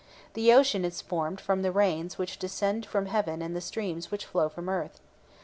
The 0.33 0.51
ocean 0.51 0.83
is 0.83 0.99
formed 0.99 1.39
from 1.39 1.61
the 1.61 1.71
rains 1.71 2.17
which 2.17 2.39
descend 2.39 2.87
from 2.87 3.05
heaven 3.05 3.39
and 3.43 3.55
the 3.55 3.61
streams 3.61 4.09
which 4.09 4.25
flow 4.25 4.49
from 4.49 4.67
earth. 4.67 4.99